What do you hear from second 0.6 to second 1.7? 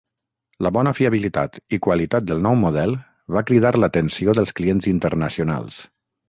La bona fiabilitat